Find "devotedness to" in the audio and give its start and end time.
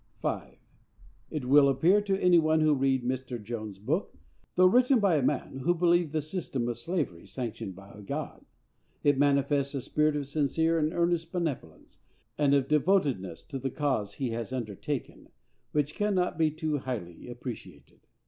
12.67-13.59